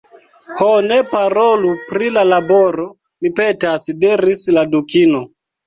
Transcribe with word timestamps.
"Ho, 0.61 0.69
ne 0.85 0.95
parolu 1.11 1.73
pri 1.91 2.09
la 2.17 2.25
laboro, 2.31 2.87
mi 3.23 3.33
petas," 3.43 3.89
diris 4.03 4.45
la 4.59 4.67
Dukino." 4.75 5.25